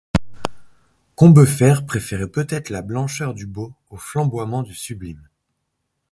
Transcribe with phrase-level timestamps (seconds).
[1.13, 5.29] Combeferre préférait peut-être la blancheur du beau au flamboiement du sublime.